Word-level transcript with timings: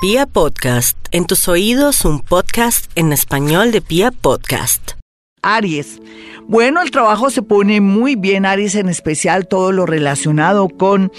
Pia 0.00 0.26
Podcast, 0.26 0.96
en 1.10 1.26
tus 1.26 1.48
oídos 1.48 2.04
un 2.04 2.20
podcast 2.20 2.88
en 2.94 3.12
español 3.12 3.72
de 3.72 3.80
Pia 3.80 4.12
Podcast. 4.12 4.92
Aries. 5.42 6.00
Bueno, 6.46 6.80
el 6.82 6.92
trabajo 6.92 7.30
se 7.30 7.42
pone 7.42 7.80
muy 7.80 8.14
bien, 8.14 8.46
Aries, 8.46 8.76
en 8.76 8.88
especial 8.88 9.48
todo 9.48 9.72
lo 9.72 9.86
relacionado 9.86 10.68
con 10.68 11.10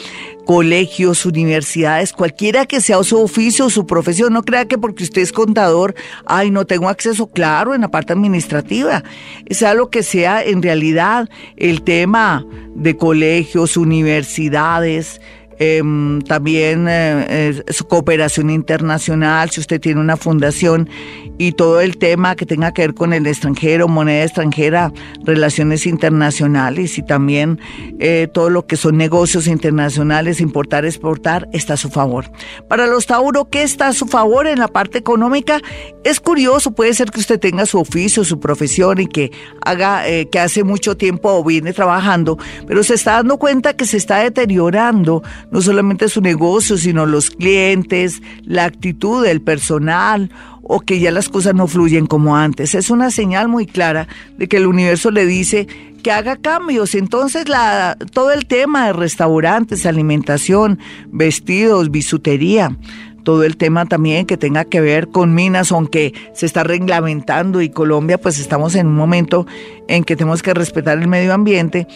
colegios, 0.46 1.26
universidades, 1.26 2.14
cualquiera 2.14 2.66
que 2.66 2.80
sea 2.80 3.04
su 3.04 3.22
oficio 3.22 3.66
o 3.66 3.70
su 3.70 3.86
profesión. 3.86 4.32
No 4.32 4.44
crea 4.44 4.66
que 4.66 4.78
porque 4.78 5.04
usted 5.04 5.24
es 5.24 5.34
contador, 5.34 5.94
ay, 6.26 6.50
no 6.50 6.66
tengo 6.66 6.88
acceso 6.88 7.28
claro 7.28 7.76
en 7.76 7.82
la 7.82 7.92
parte 7.92 8.14
administrativa. 8.14 9.04
Sea 9.50 9.74
lo 9.74 9.90
que 9.90 10.04
sea, 10.04 10.42
en 10.42 10.64
realidad, 10.64 11.30
el 11.58 11.82
tema 11.82 12.46
de 12.76 12.96
colegios, 12.96 13.76
universidades, 13.76 15.20
Em, 15.62 16.22
también 16.22 16.88
eh, 16.90 17.64
su 17.68 17.86
cooperación 17.86 18.50
internacional, 18.50 19.50
si 19.50 19.60
usted 19.60 19.82
tiene 19.82 20.00
una 20.00 20.16
fundación 20.16 20.90
y 21.38 21.52
todo 21.52 21.82
el 21.82 21.98
tema 21.98 22.38
que 22.38 22.46
tenga 22.46 22.72
que 22.74 22.84
ver 22.84 22.94
con 22.94 23.12
el 23.12 23.28
extranjero, 23.28 23.90
moneda 23.90 24.24
extranjera, 24.24 24.94
relaciones 25.26 25.86
internacionales 25.86 26.98
y 26.98 27.04
también 27.04 27.60
eh, 28.00 28.30
todo 28.34 28.50
lo 28.50 28.68
que 28.68 28.78
son 28.78 28.96
negocios 28.96 29.48
internacionales, 29.48 30.40
importar, 30.40 30.86
exportar, 30.86 31.50
está 31.52 31.74
a 31.74 31.78
su 31.78 31.90
favor. 31.90 32.32
Para 32.70 32.88
los 32.88 33.06
Tauro, 33.06 33.50
¿qué 33.50 33.64
está 33.64 33.88
a 33.90 33.94
su 33.94 34.06
favor 34.06 34.48
en 34.48 34.60
la 34.60 34.70
parte 34.70 34.98
económica? 34.98 35.60
Es 36.06 36.22
curioso, 36.22 36.72
puede 36.72 36.94
ser 36.94 37.12
que 37.12 37.20
usted 37.20 37.38
tenga 37.38 37.66
su 37.66 37.80
oficio, 37.80 38.24
su 38.24 38.40
profesión 38.40 39.02
y 39.02 39.08
que 39.08 39.32
haga, 39.62 40.08
eh, 40.08 40.30
que 40.30 40.40
hace 40.40 40.64
mucho 40.64 40.96
tiempo 40.96 41.44
viene 41.44 41.74
trabajando, 41.74 42.38
pero 42.66 42.82
se 42.84 42.94
está 42.94 43.14
dando 43.14 43.38
cuenta 43.38 43.76
que 43.76 43.86
se 43.86 43.98
está 43.98 44.20
deteriorando 44.20 45.22
no 45.52 45.62
solamente 45.62 46.10
su 46.10 46.22
negocio, 46.22 46.78
sino 46.78 47.06
los 47.06 47.30
clientes, 47.30 48.22
la 48.44 48.66
actitud 48.66 49.24
del 49.24 49.42
personal 49.42 50.30
o 50.62 50.82
que 50.82 51.00
ya 51.00 51.12
las 51.12 51.30
cosas 51.30 51.56
no 51.56 51.68
fluyen 51.68 52.06
como 52.06 52.36
antes. 52.36 52.76
Es 52.76 52.92
una 52.92 53.10
señal 53.10 53.48
muy 53.48 53.66
clara 53.66 54.08
de 54.38 54.48
que 54.48 54.58
el 54.58 54.68
universo 54.68 55.10
le 55.10 55.26
dice 55.26 55.68
que 56.04 56.12
haga 56.12 56.36
cambios. 56.36 56.94
Entonces, 56.94 57.50
la, 57.50 57.98
todo 58.14 58.32
el 58.32 58.46
tema 58.46 58.86
de 58.86 58.94
restaurantes, 58.94 59.88
alimentación, 59.88 60.78
vestidos, 61.08 61.90
bisutería, 61.90 62.78
todo 63.24 63.44
el 63.44 63.58
tema 63.58 63.86
también 63.86 64.26
que 64.26 64.38
tenga 64.38 64.66
que 64.66 64.82
ver 64.82 65.10
con 65.10 65.34
minas, 65.34 65.72
aunque 65.72 66.14
se 66.34 66.46
está 66.46 66.64
reglamentando 66.64 67.62
y 67.62 67.70
Colombia, 67.70 68.18
pues 68.18 68.40
estamos 68.40 68.76
en 68.76 68.88
un 68.88 68.96
momento 68.96 69.46
en 69.88 70.04
que 70.04 70.16
tenemos 70.16 70.42
que 70.42 70.54
respetar 70.54 70.98
el 70.98 71.08
medio 71.08 71.34
ambiente 71.34 71.88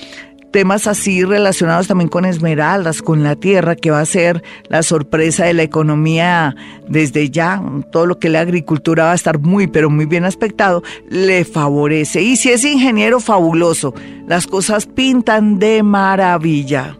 temas 0.53 0.87
así 0.87 1.25
relacionados 1.25 1.87
también 1.87 2.07
con 2.07 2.23
esmeraldas, 2.23 3.01
con 3.01 3.23
la 3.23 3.35
tierra, 3.35 3.75
que 3.75 3.91
va 3.91 3.99
a 3.99 4.05
ser 4.05 4.43
la 4.69 4.83
sorpresa 4.83 5.45
de 5.45 5.53
la 5.53 5.63
economía 5.63 6.55
desde 6.87 7.29
ya. 7.29 7.61
Todo 7.91 8.05
lo 8.05 8.19
que 8.19 8.29
la 8.29 8.41
agricultura 8.41 9.05
va 9.05 9.11
a 9.11 9.15
estar 9.15 9.39
muy, 9.39 9.67
pero 9.67 9.89
muy 9.89 10.05
bien 10.05 10.23
aspectado, 10.23 10.83
le 11.09 11.43
favorece. 11.43 12.21
Y 12.21 12.37
si 12.37 12.51
es 12.51 12.63
ingeniero, 12.63 13.19
fabuloso. 13.19 13.93
Las 14.27 14.47
cosas 14.47 14.85
pintan 14.85 15.57
de 15.57 15.81
maravilla. 15.83 16.97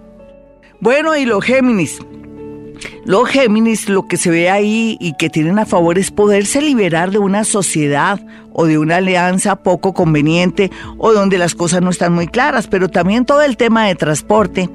Bueno, 0.82 1.16
y 1.16 1.24
los 1.24 1.46
Géminis. 1.46 2.00
Los 3.06 3.30
Géminis 3.30 3.90
lo 3.90 4.08
que 4.08 4.18
se 4.18 4.30
ve 4.30 4.50
ahí 4.50 4.98
y 5.00 5.14
que 5.14 5.30
tienen 5.30 5.60
a 5.60 5.66
favor 5.66 5.98
es 5.98 6.12
poderse 6.12 6.62
liberar 6.62 7.12
de 7.12 7.20
una 7.20 7.44
sociedad 7.44 8.20
o 8.52 8.66
de 8.66 8.78
una 8.78 8.98
alianza 8.98 9.56
poco 9.58 9.94
conveniente 9.94 10.72
o 10.98 11.14
donde 11.14 11.38
las 11.38 11.56
cosas 11.56 11.82
no 11.82 11.90
están 11.90 12.14
muy 12.14 12.28
claras, 12.28 12.68
pero 12.68 12.90
también 12.90 13.26
todo 13.26 13.42
el 13.42 13.58
tema 13.58 13.88
de 13.88 13.96
transporte 13.96 14.70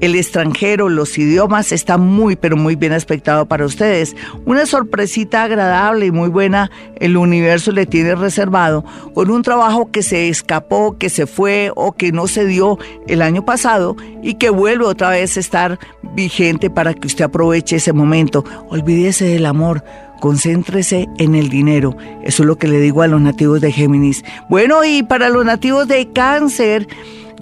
el 0.00 0.14
extranjero, 0.14 0.88
los 0.88 1.16
idiomas, 1.18 1.72
está 1.72 1.98
muy, 1.98 2.36
pero 2.36 2.56
muy 2.56 2.76
bien 2.76 2.92
aspectado 2.92 3.46
para 3.46 3.66
ustedes. 3.66 4.16
Una 4.46 4.66
sorpresita 4.66 5.44
agradable 5.44 6.06
y 6.06 6.10
muy 6.10 6.28
buena 6.28 6.70
el 6.96 7.16
universo 7.16 7.72
le 7.72 7.86
tiene 7.86 8.14
reservado 8.14 8.84
con 9.14 9.30
un 9.30 9.42
trabajo 9.42 9.90
que 9.90 10.02
se 10.02 10.28
escapó, 10.28 10.96
que 10.98 11.10
se 11.10 11.26
fue 11.26 11.70
o 11.74 11.92
que 11.92 12.12
no 12.12 12.26
se 12.26 12.46
dio 12.46 12.78
el 13.06 13.22
año 13.22 13.44
pasado 13.44 13.96
y 14.22 14.34
que 14.34 14.50
vuelve 14.50 14.84
otra 14.84 15.10
vez 15.10 15.36
a 15.36 15.40
estar 15.40 15.78
vigente 16.14 16.70
para 16.70 16.94
que 16.94 17.06
usted 17.06 17.24
aproveche 17.24 17.76
ese 17.76 17.92
momento. 17.92 18.44
Olvídese 18.68 19.26
del 19.26 19.46
amor. 19.46 19.84
Concéntrese 20.20 21.08
en 21.16 21.34
el 21.34 21.48
dinero. 21.48 21.96
Eso 22.22 22.42
es 22.42 22.46
lo 22.46 22.58
que 22.58 22.68
le 22.68 22.78
digo 22.78 23.00
a 23.00 23.06
los 23.06 23.22
nativos 23.22 23.62
de 23.62 23.72
Géminis. 23.72 24.22
Bueno, 24.50 24.84
y 24.84 25.02
para 25.02 25.30
los 25.30 25.46
nativos 25.46 25.88
de 25.88 26.12
Cáncer, 26.12 26.86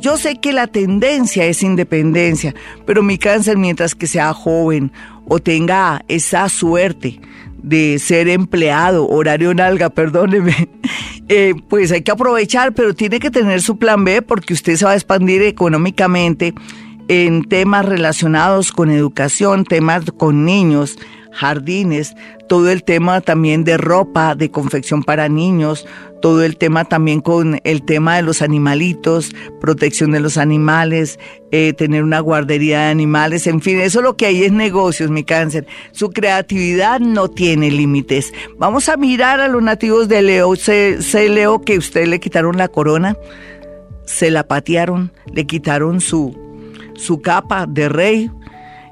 yo 0.01 0.17
sé 0.17 0.37
que 0.37 0.53
la 0.53 0.67
tendencia 0.67 1.45
es 1.45 1.63
independencia, 1.63 2.55
pero 2.87 3.03
mi 3.03 3.19
cáncer 3.19 3.57
mientras 3.57 3.95
que 3.95 4.07
sea 4.07 4.33
joven 4.33 4.93
o 5.27 5.39
tenga 5.41 6.05
esa 6.09 6.49
suerte 6.49 7.21
de 7.63 7.99
ser 7.99 8.29
empleado, 8.29 9.09
horario 9.09 9.53
nalga, 9.55 9.91
perdóneme, 9.95 10.69
eh, 11.29 11.55
pues 11.69 11.93
hay 11.93 12.03
que 12.03 12.11
aprovechar, 12.11 12.73
pero 12.73 12.95
tiene 12.95 13.19
que 13.19 13.31
tener 13.31 13.61
su 13.61 13.79
plan 13.79 14.05
B 14.05 14.23
porque 14.23 14.55
usted 14.55 14.77
se 14.77 14.85
va 14.85 14.93
a 14.93 14.95
expandir 14.95 15.43
económicamente 15.43 16.55
en 17.09 17.45
temas 17.45 17.85
relacionados 17.85 18.73
con 18.73 18.91
educación, 18.91 19.65
temas 19.65 20.05
con 20.17 20.45
niños, 20.45 20.99
jardines, 21.33 22.15
todo 22.49 22.71
el 22.71 22.83
tema 22.83 23.21
también 23.21 23.65
de 23.65 23.77
ropa, 23.77 24.35
de 24.35 24.51
confección 24.51 25.03
para 25.03 25.29
niños, 25.29 25.87
todo 26.21 26.43
el 26.43 26.57
tema 26.57 26.85
también 26.85 27.21
con 27.21 27.61
el 27.63 27.85
tema 27.85 28.17
de 28.17 28.23
los 28.23 28.43
animalitos, 28.43 29.31
protección 29.61 30.11
de 30.11 30.21
los 30.21 30.37
animales, 30.37 31.19
eh, 31.53 31.73
tener 31.75 32.03
una 32.03 32.21
guardería 32.21 32.81
de 32.81 32.91
animales, 32.91 33.47
en 33.47 33.61
fin, 33.61 33.79
eso 33.79 34.03
lo 34.03 34.17
que 34.17 34.27
hay 34.27 34.45
es 34.45 34.53
negocios, 34.53 35.11
mi 35.11 35.23
cáncer. 35.25 35.67
Su 35.93 36.11
creatividad 36.11 37.01
no 37.01 37.29
tiene 37.29 37.71
límites. 37.71 38.33
Vamos 38.59 38.89
a 38.89 38.97
mirar 38.97 39.41
a 39.41 39.49
los 39.49 39.63
nativos 39.63 40.09
de 40.09 40.23
Leo. 40.23 40.57
Sé, 40.57 40.99
Leo 41.29 41.63
que 41.63 41.79
usted 41.79 42.07
le 42.07 42.21
quitaron 42.21 42.57
la 42.57 42.69
corona, 42.69 43.17
se 44.07 44.31
la 44.31 44.47
patearon, 44.49 45.13
le 45.33 45.47
quitaron 45.47 46.01
su, 46.01 46.48
su 46.99 47.23
capa 47.23 47.67
de 47.67 47.89
rey, 47.89 48.31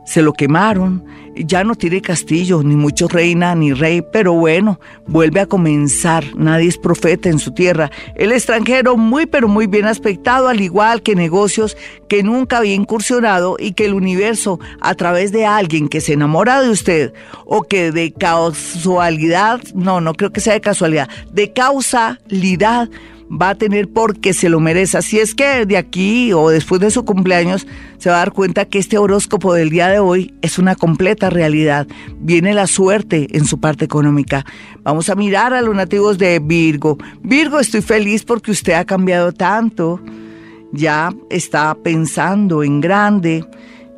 se 0.06 0.22
lo 0.22 0.33
quemaron 0.33 1.05
ya 1.44 1.65
no 1.65 1.75
tiene 1.75 2.00
castillo, 2.00 2.62
ni 2.62 2.77
mucho 2.77 3.09
reina, 3.09 3.55
ni 3.55 3.72
rey, 3.72 4.03
pero 4.12 4.33
bueno, 4.33 4.81
vuelve 5.06 5.41
a 5.41 5.47
comenzar. 5.47 6.25
Nadie 6.37 6.69
es 6.69 6.78
profeta 6.78 7.28
en 7.28 7.39
su 7.39 7.53
tierra. 7.53 7.91
El 8.15 8.33
extranjero 8.33 8.97
muy, 8.97 9.27
pero 9.27 9.49
muy 9.49 9.67
bien 9.67 9.87
aspectado, 9.87 10.49
al 10.49 10.61
igual 10.61 11.03
que 11.03 11.15
negocios 11.15 11.77
que 12.09 12.22
nunca 12.22 12.59
había 12.59 12.75
incursionado 12.75 13.56
y 13.59 13.72
que 13.72 13.87
el 13.87 13.94
universo, 13.94 14.59
a 14.81 14.94
través 14.94 15.33
de 15.33 15.44
alguien 15.44 15.88
que 15.88 16.00
se 16.00 16.15
enamora 16.15 16.62
de 16.62 16.71
usted 16.71 17.12
o 17.44 17.65
que 17.65 17.93
de 17.93 18.12
casualidad, 18.12 19.61
no, 19.75 20.00
no 20.00 20.15
creo 20.15 20.33
que 20.33 20.41
sea 20.41 20.55
de 20.55 20.61
casualidad, 20.61 21.09
de 21.33 21.53
causalidad, 21.53 22.88
va 23.31 23.50
a 23.50 23.54
tener 23.54 23.88
porque 23.88 24.32
se 24.32 24.48
lo 24.48 24.60
merece. 24.60 24.98
Así 24.98 25.19
es 25.19 25.34
que 25.34 25.66
de 25.66 25.76
aquí 25.76 26.32
o 26.32 26.48
después 26.50 26.81
de 26.81 26.91
su 26.91 27.04
cumpleaños 27.04 27.66
se 27.98 28.10
va 28.10 28.16
a 28.16 28.19
dar 28.20 28.32
cuenta 28.32 28.66
que 28.66 28.78
este 28.78 28.98
horóscopo 28.98 29.54
del 29.54 29.70
día 29.70 29.88
de 29.88 29.98
hoy 29.98 30.34
es 30.42 30.59
una 30.59 30.75
completa 30.75 31.31
realidad. 31.31 31.87
Viene 32.20 32.54
la 32.54 32.66
suerte 32.66 33.28
en 33.37 33.44
su 33.44 33.59
parte 33.59 33.84
económica. 33.84 34.44
Vamos 34.82 35.09
a 35.09 35.14
mirar 35.14 35.54
a 35.54 35.62
los 35.62 35.75
nativos 35.75 36.19
de 36.19 36.38
Virgo. 36.38 36.98
Virgo, 37.22 37.59
estoy 37.59 37.82
feliz 37.82 38.25
porque 38.25 38.50
usted 38.50 38.75
ha 38.75 38.84
cambiado 38.84 39.32
tanto. 39.32 40.00
Ya 40.72 41.14
está 41.31 41.75
pensando 41.75 42.62
en 42.62 42.81
grande 42.81 43.44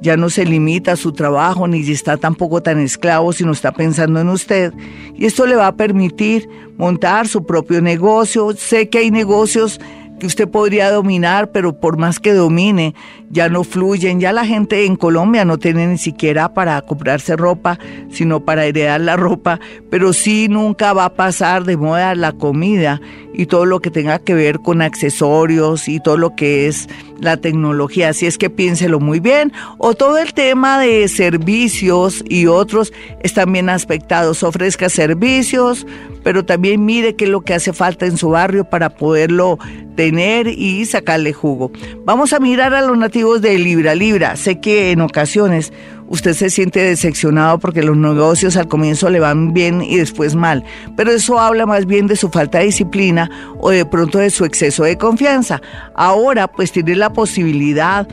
ya 0.00 0.16
no 0.16 0.31
se 0.31 0.44
limita 0.44 0.92
a 0.92 0.97
su 0.97 1.12
trabajo 1.12 1.66
ni 1.66 1.81
está 1.91 2.16
tampoco 2.16 2.62
tan 2.62 2.78
esclavo, 2.78 3.32
sino 3.32 3.53
está 3.53 3.72
pensando 3.72 4.20
en 4.20 4.28
usted. 4.28 4.72
Y 5.14 5.26
esto 5.26 5.47
le 5.47 5.56
va 5.56 5.69
a 5.69 5.76
permitir 5.76 6.48
montar 6.76 7.26
su 7.26 7.44
propio 7.44 7.81
negocio. 7.82 8.53
Sé 8.56 8.88
que 8.88 8.98
hay 8.98 9.10
negocios 9.10 9.81
que 10.19 10.27
usted 10.27 10.49
podría 10.49 10.91
dominar, 10.91 11.51
pero 11.53 11.79
por 11.79 11.97
más 11.97 12.19
que 12.19 12.33
domine, 12.33 12.95
ya 13.31 13.49
no 13.49 13.65
fluyen. 13.65 14.21
Ya 14.21 14.33
la 14.33 14.45
gente 14.45 14.84
en 14.84 14.97
Colombia 14.97 15.45
no 15.45 15.59
tiene 15.59 15.87
ni 15.87 15.99
siquiera 15.99 16.53
para 16.55 16.81
comprarse 16.83 17.37
ropa, 17.37 17.79
sino 18.11 18.41
para 18.41 18.65
heredar 18.65 19.01
la 19.01 19.17
ropa, 19.17 19.60
pero 19.91 20.13
sí 20.13 20.48
nunca 20.48 20.92
va 20.92 21.07
a 21.07 21.15
pasar 21.15 21.65
de 21.65 21.77
moda 21.77 22.15
la 22.15 22.33
comida 22.33 23.01
y 23.33 23.47
todo 23.47 23.66
lo 23.66 23.81
que 23.81 23.91
tenga 23.91 24.19
que 24.19 24.34
ver 24.34 24.59
con 24.59 24.83
accesorios 24.83 25.89
y 25.89 26.01
todo 26.01 26.16
lo 26.16 26.34
que 26.34 26.66
es 26.66 26.89
la 27.21 27.37
tecnología. 27.37 28.09
Así 28.09 28.27
es 28.27 28.39
que 28.39 28.51
piénselo 28.51 29.01
muy 29.01 29.21
bien. 29.21 29.53
O 29.78 29.95
todo 29.95 30.19
el 30.19 30.34
tema 30.34 30.81
de 30.81 31.07
servicios 31.09 32.25
y 32.28 32.47
otros 32.47 32.92
están 33.22 33.53
bien 33.53 33.69
aspectados. 33.69 34.42
Ofrezca 34.42 34.89
servicios, 34.89 35.87
pero 36.25 36.45
también 36.45 36.84
mire 36.84 37.15
qué 37.15 37.27
es 37.27 37.31
lo 37.31 37.42
que 37.42 37.54
hace 37.54 37.72
falta 37.72 38.07
en 38.07 38.16
su 38.16 38.31
barrio 38.31 38.65
para 38.65 38.91
poderlo 38.91 39.59
tener 39.98 40.47
y 40.47 40.86
sacarle 40.86 41.33
jugo. 41.33 41.72
Vamos 42.04 42.33
a 42.33 42.39
mirar 42.39 42.72
a 42.72 42.83
los 42.83 42.97
nativos 42.97 43.42
de 43.42 43.59
Libra. 43.59 43.97
Libra, 43.97 44.36
sé 44.36 44.60
que 44.60 44.92
en 44.92 45.00
ocasiones 45.00 45.72
usted 46.06 46.34
se 46.34 46.50
siente 46.50 46.78
decepcionado 46.78 47.59
porque 47.59 47.83
los 47.83 47.97
negocios 47.97 48.56
al 48.56 48.68
comienzo 48.68 49.10
le 49.10 49.18
van 49.18 49.53
bien 49.53 49.83
y 49.83 49.97
después 49.97 50.36
mal, 50.36 50.62
pero 50.97 51.10
eso 51.10 51.41
habla 51.41 51.66
más 51.66 51.86
bien 51.86 52.06
de 52.06 52.15
su 52.15 52.28
falta 52.28 52.59
de 52.59 52.66
disciplina 52.66 53.28
o 53.59 53.71
de 53.71 53.84
pronto 53.86 54.18
de 54.18 54.30
su 54.30 54.45
exceso 54.45 54.84
de 54.84 54.97
confianza. 54.97 55.60
Ahora 55.97 56.47
pues 56.47 56.71
tiene 56.71 56.94
la 56.94 57.12
posibilidad 57.12 58.06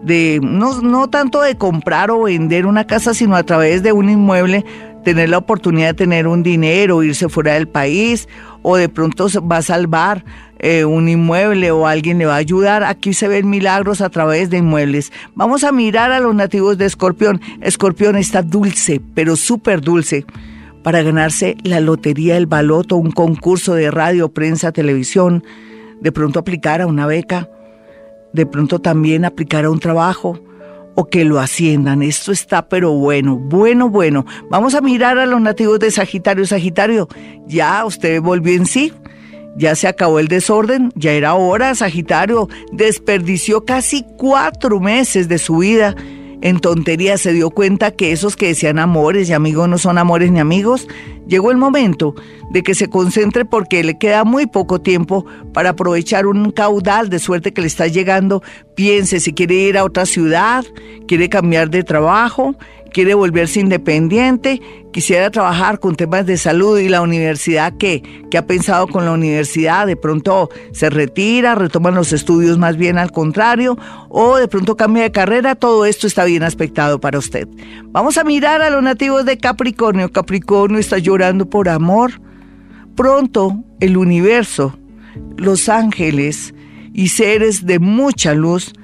de 0.00 0.38
no, 0.40 0.80
no 0.80 1.10
tanto 1.10 1.40
de 1.40 1.56
comprar 1.56 2.12
o 2.12 2.22
vender 2.22 2.66
una 2.66 2.86
casa, 2.86 3.14
sino 3.14 3.34
a 3.34 3.42
través 3.42 3.82
de 3.82 3.90
un 3.90 4.08
inmueble 4.08 4.64
tener 5.02 5.28
la 5.28 5.38
oportunidad 5.38 5.88
de 5.88 5.94
tener 5.94 6.28
un 6.28 6.44
dinero, 6.44 7.02
irse 7.02 7.28
fuera 7.28 7.54
del 7.54 7.66
país, 7.66 8.28
o 8.62 8.76
de 8.76 8.88
pronto 8.88 9.26
va 9.40 9.56
a 9.56 9.62
salvar 9.62 10.24
eh, 10.62 10.84
un 10.84 11.08
inmueble 11.08 11.72
o 11.72 11.88
alguien 11.88 12.18
le 12.18 12.26
va 12.26 12.34
a 12.34 12.38
ayudar. 12.38 12.84
Aquí 12.84 13.12
se 13.12 13.26
ven 13.26 13.50
milagros 13.50 14.00
a 14.00 14.10
través 14.10 14.48
de 14.48 14.58
inmuebles. 14.58 15.12
Vamos 15.34 15.64
a 15.64 15.72
mirar 15.72 16.12
a 16.12 16.20
los 16.20 16.34
nativos 16.34 16.78
de 16.78 16.86
Escorpión. 16.86 17.40
Escorpión 17.60 18.16
está 18.16 18.42
dulce, 18.42 19.00
pero 19.14 19.34
súper 19.34 19.80
dulce 19.80 20.24
para 20.84 21.02
ganarse 21.02 21.56
la 21.64 21.80
lotería, 21.80 22.36
el 22.36 22.46
baloto, 22.46 22.96
un 22.96 23.10
concurso 23.10 23.74
de 23.74 23.90
radio, 23.90 24.28
prensa, 24.28 24.72
televisión, 24.72 25.44
de 26.00 26.12
pronto 26.12 26.38
aplicar 26.38 26.80
a 26.80 26.86
una 26.86 27.06
beca, 27.06 27.48
de 28.32 28.46
pronto 28.46 28.80
también 28.80 29.24
aplicar 29.24 29.64
a 29.64 29.70
un 29.70 29.80
trabajo 29.80 30.40
o 30.94 31.06
que 31.06 31.24
lo 31.24 31.40
asciendan. 31.40 32.02
Esto 32.02 32.30
está 32.30 32.68
pero 32.68 32.92
bueno, 32.92 33.36
bueno, 33.36 33.88
bueno. 33.88 34.26
Vamos 34.48 34.74
a 34.74 34.80
mirar 34.80 35.18
a 35.18 35.26
los 35.26 35.40
nativos 35.40 35.80
de 35.80 35.90
Sagitario. 35.90 36.46
Sagitario, 36.46 37.08
ya 37.46 37.84
usted 37.84 38.20
volvió 38.20 38.54
en 38.54 38.66
sí. 38.66 38.92
Ya 39.56 39.74
se 39.74 39.88
acabó 39.88 40.18
el 40.18 40.28
desorden, 40.28 40.92
ya 40.94 41.12
era 41.12 41.34
hora, 41.34 41.74
Sagitario 41.74 42.48
desperdició 42.72 43.64
casi 43.64 44.04
cuatro 44.16 44.80
meses 44.80 45.28
de 45.28 45.38
su 45.38 45.58
vida 45.58 45.94
en 46.42 46.58
tontería 46.58 47.18
se 47.18 47.32
dio 47.32 47.50
cuenta 47.50 47.92
que 47.92 48.10
esos 48.10 48.34
que 48.34 48.48
decían 48.48 48.80
amores 48.80 49.30
y 49.30 49.32
amigos 49.32 49.68
no 49.68 49.78
son 49.78 49.96
amores 49.96 50.32
ni 50.32 50.40
amigos, 50.40 50.88
llegó 51.28 51.52
el 51.52 51.56
momento 51.56 52.16
de 52.50 52.64
que 52.64 52.74
se 52.74 52.90
concentre 52.90 53.44
porque 53.44 53.84
le 53.84 53.96
queda 53.96 54.24
muy 54.24 54.46
poco 54.46 54.80
tiempo 54.80 55.24
para 55.54 55.70
aprovechar 55.70 56.26
un 56.26 56.50
caudal 56.50 57.10
de 57.10 57.20
suerte 57.20 57.52
que 57.52 57.60
le 57.60 57.68
está 57.68 57.86
llegando. 57.86 58.42
Piense 58.74 59.20
si 59.20 59.32
quiere 59.32 59.54
ir 59.54 59.78
a 59.78 59.84
otra 59.84 60.04
ciudad, 60.04 60.64
quiere 61.06 61.28
cambiar 61.28 61.70
de 61.70 61.84
trabajo, 61.84 62.56
quiere 62.92 63.14
volverse 63.14 63.60
independiente, 63.60 64.60
quisiera 64.92 65.30
trabajar 65.30 65.80
con 65.80 65.96
temas 65.96 66.26
de 66.26 66.36
salud 66.36 66.78
y 66.78 66.88
la 66.88 67.00
universidad, 67.02 67.74
¿qué? 67.78 68.02
¿Qué 68.30 68.38
ha 68.38 68.46
pensado 68.46 68.86
con 68.86 69.04
la 69.04 69.12
universidad? 69.12 69.86
De 69.86 69.96
pronto 69.96 70.50
se 70.72 70.90
retira, 70.90 71.54
retoman 71.54 71.94
los 71.94 72.12
estudios 72.12 72.58
más 72.58 72.76
bien 72.76 72.98
al 72.98 73.10
contrario, 73.10 73.76
o 74.08 74.36
de 74.36 74.48
pronto 74.48 74.76
cambia 74.76 75.04
de 75.04 75.12
carrera, 75.12 75.54
todo 75.54 75.84
esto 75.86 76.06
está 76.06 76.24
bien 76.24 76.42
aspectado 76.42 77.00
para 77.00 77.18
usted. 77.18 77.48
Vamos 77.86 78.18
a 78.18 78.24
mirar 78.24 78.62
a 78.62 78.70
los 78.70 78.82
nativos 78.82 79.24
de 79.24 79.38
Capricornio. 79.38 80.12
Capricornio 80.12 80.78
está 80.78 80.98
llorando 80.98 81.48
por 81.48 81.68
amor. 81.68 82.20
Pronto 82.94 83.64
el 83.80 83.96
universo, 83.96 84.78
los 85.36 85.68
ángeles 85.68 86.54
y 86.92 87.08
seres 87.08 87.64
de 87.64 87.78
mucha 87.78 88.34
luz 88.34 88.74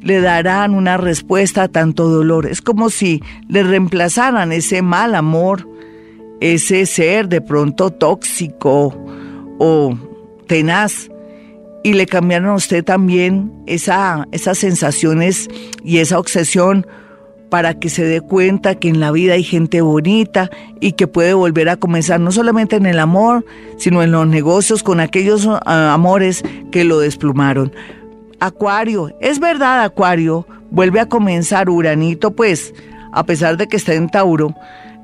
le 0.00 0.20
darán 0.20 0.74
una 0.74 0.96
respuesta 0.96 1.64
a 1.64 1.68
tanto 1.68 2.08
dolor. 2.08 2.46
Es 2.46 2.62
como 2.62 2.90
si 2.90 3.22
le 3.48 3.62
reemplazaran 3.62 4.52
ese 4.52 4.82
mal 4.82 5.14
amor, 5.14 5.68
ese 6.40 6.86
ser 6.86 7.28
de 7.28 7.40
pronto 7.40 7.90
tóxico 7.90 8.96
o 9.58 9.98
tenaz, 10.46 11.10
y 11.82 11.94
le 11.94 12.06
cambiaron 12.06 12.50
a 12.50 12.54
usted 12.54 12.84
también 12.84 13.52
esa, 13.66 14.26
esas 14.32 14.58
sensaciones 14.58 15.48
y 15.82 15.98
esa 15.98 16.18
obsesión 16.18 16.86
para 17.48 17.74
que 17.74 17.88
se 17.88 18.04
dé 18.04 18.20
cuenta 18.20 18.76
que 18.76 18.88
en 18.88 19.00
la 19.00 19.10
vida 19.10 19.34
hay 19.34 19.42
gente 19.42 19.80
bonita 19.80 20.50
y 20.80 20.92
que 20.92 21.08
puede 21.08 21.34
volver 21.34 21.68
a 21.68 21.76
comenzar 21.76 22.20
no 22.20 22.30
solamente 22.32 22.76
en 22.76 22.86
el 22.86 22.98
amor, 22.98 23.44
sino 23.76 24.02
en 24.02 24.12
los 24.12 24.26
negocios 24.26 24.82
con 24.82 25.00
aquellos 25.00 25.46
ah, 25.46 25.92
amores 25.92 26.42
que 26.70 26.84
lo 26.84 27.00
desplumaron. 27.00 27.72
Acuario, 28.40 29.14
es 29.20 29.38
verdad, 29.38 29.84
Acuario, 29.84 30.46
vuelve 30.70 31.00
a 31.00 31.06
comenzar 31.06 31.68
Uranito, 31.68 32.30
pues, 32.32 32.74
a 33.12 33.24
pesar 33.24 33.56
de 33.56 33.68
que 33.68 33.76
está 33.76 33.94
en 33.94 34.08
Tauro, 34.08 34.54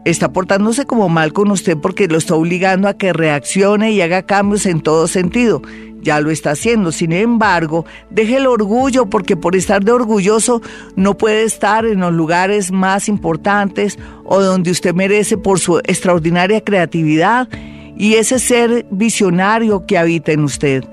está 0.06 0.32
portándose 0.32 0.86
como 0.86 1.08
mal 1.08 1.32
con 1.32 1.50
usted 1.50 1.76
porque 1.76 2.06
lo 2.06 2.16
está 2.16 2.34
obligando 2.34 2.88
a 2.88 2.94
que 2.94 3.12
reaccione 3.12 3.90
y 3.92 4.00
haga 4.00 4.22
cambios 4.22 4.64
en 4.64 4.80
todo 4.80 5.08
sentido. 5.08 5.62
Ya 6.00 6.20
lo 6.20 6.30
está 6.30 6.52
haciendo. 6.52 6.92
Sin 6.92 7.10
embargo, 7.10 7.84
deje 8.10 8.36
el 8.36 8.46
orgullo 8.46 9.06
porque 9.06 9.36
por 9.36 9.56
estar 9.56 9.82
de 9.82 9.90
orgulloso 9.90 10.62
no 10.94 11.18
puede 11.18 11.42
estar 11.42 11.84
en 11.84 11.98
los 12.00 12.12
lugares 12.12 12.70
más 12.70 13.08
importantes 13.08 13.98
o 14.24 14.40
donde 14.40 14.70
usted 14.70 14.94
merece 14.94 15.36
por 15.36 15.58
su 15.58 15.78
extraordinaria 15.78 16.60
creatividad 16.60 17.48
y 17.96 18.14
ese 18.14 18.38
ser 18.38 18.86
visionario 18.92 19.86
que 19.86 19.98
habita 19.98 20.30
en 20.30 20.44
usted. 20.44 20.84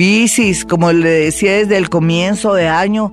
Piscis, 0.00 0.64
como 0.64 0.90
le 0.92 1.10
decía 1.10 1.58
desde 1.58 1.76
el 1.76 1.90
comienzo 1.90 2.54
de 2.54 2.68
año, 2.68 3.12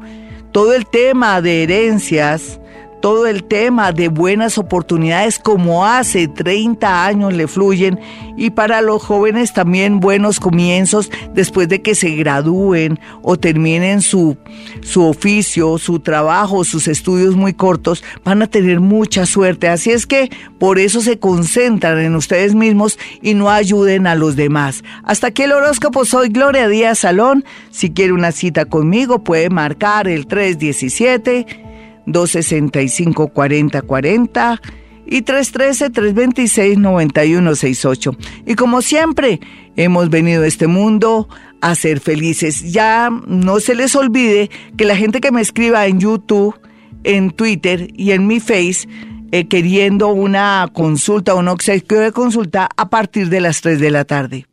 todo 0.54 0.74
el 0.74 0.86
tema 0.86 1.42
de 1.42 1.64
herencias, 1.64 2.62
todo 3.02 3.28
el 3.28 3.44
tema 3.44 3.92
de 3.92 4.08
buenas 4.08 4.58
oportunidades 4.58 5.40
como 5.40 5.86
hace 5.86 6.28
30 6.28 7.06
años 7.06 7.34
le 7.34 7.48
fluyen 7.48 8.00
y 8.36 8.52
para 8.52 8.82
los 8.82 9.04
jóvenes 9.04 9.54
también 9.54 10.00
buenos 10.00 10.40
comienzos 10.40 11.10
después 11.34 11.68
de 11.70 11.82
que 11.82 11.96
se 11.96 12.12
gradúen 12.12 13.00
o 13.22 13.38
terminen 13.38 14.02
su, 14.02 14.38
su 14.82 15.04
oficio, 15.04 15.78
su 15.78 16.00
trabajo, 16.00 16.64
sus 16.64 16.88
estudios 16.88 17.36
muy 17.36 17.54
cortos, 17.54 18.04
van 18.24 18.42
a 18.42 18.48
tener 18.48 18.80
mucha 18.80 19.26
suerte. 19.26 19.68
Así 19.68 19.92
es 19.92 20.06
que 20.06 20.30
por 20.60 20.80
eso 20.80 21.02
se 21.02 21.20
concentran 21.20 22.00
en 22.00 22.16
ustedes 22.16 22.56
mismos 22.56 23.00
y 23.22 23.34
no 23.34 23.50
ayuden 23.50 24.08
a 24.08 24.16
los 24.16 24.36
demás. 24.36 24.84
Hasta 25.04 25.28
aquí 25.28 25.44
el 25.44 25.52
horóscopo. 25.52 26.06
Soy 26.06 26.30
Gloria 26.30 26.68
Díaz 26.68 27.00
Salón. 27.00 27.44
Si 27.72 27.92
quiere 27.92 28.14
una 28.14 28.32
cita 28.32 28.66
conmigo 28.66 29.24
puede 29.24 29.50
marcar 29.50 30.08
el 30.08 30.28
317. 30.28 31.67
265-4040 32.08 34.60
y 35.06 35.24
313-326-9168. 35.24 38.18
Y 38.46 38.56
como 38.56 38.82
siempre, 38.82 39.42
hemos 39.76 40.10
venido 40.10 40.44
a 40.44 40.48
este 40.48 40.68
mundo 40.68 41.28
a 41.62 41.76
ser 41.76 42.00
felices. 42.00 42.72
Ya 42.72 43.10
no 43.26 43.60
se 43.60 43.76
les 43.76 43.94
olvide 43.96 44.50
que 44.78 44.86
la 44.86 44.96
gente 44.96 45.20
que 45.22 45.32
me 45.32 45.42
escriba 45.42 45.86
en 45.88 46.00
YouTube, 46.00 46.56
en 47.04 47.32
Twitter 47.32 47.90
y 47.96 48.12
en 48.12 48.28
mi 48.28 48.40
Face, 48.40 48.88
eh, 49.32 49.48
queriendo 49.48 50.10
una 50.10 50.70
consulta 50.74 51.34
un 51.36 51.48
obsequio 51.48 52.00
de 52.00 52.12
consulta 52.12 52.70
a 52.78 52.90
partir 52.90 53.30
de 53.30 53.42
las 53.42 53.62
3 53.62 53.80
de 53.80 53.92
la 53.92 54.06
tarde. 54.06 54.46